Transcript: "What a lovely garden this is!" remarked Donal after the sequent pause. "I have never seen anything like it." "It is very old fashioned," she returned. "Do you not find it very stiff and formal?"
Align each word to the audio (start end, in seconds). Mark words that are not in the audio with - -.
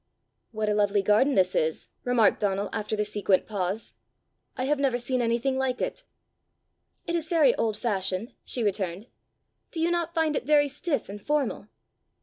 "What 0.51 0.67
a 0.67 0.73
lovely 0.73 1.03
garden 1.03 1.35
this 1.35 1.53
is!" 1.53 1.87
remarked 2.05 2.39
Donal 2.39 2.69
after 2.73 2.95
the 2.95 3.05
sequent 3.05 3.45
pause. 3.45 3.93
"I 4.57 4.63
have 4.63 4.79
never 4.79 4.97
seen 4.97 5.21
anything 5.21 5.59
like 5.59 5.79
it." 5.79 6.05
"It 7.05 7.13
is 7.15 7.29
very 7.29 7.53
old 7.53 7.77
fashioned," 7.77 8.33
she 8.43 8.63
returned. 8.63 9.05
"Do 9.69 9.79
you 9.79 9.91
not 9.91 10.15
find 10.15 10.35
it 10.35 10.43
very 10.47 10.69
stiff 10.69 11.07
and 11.07 11.21
formal?" 11.21 11.67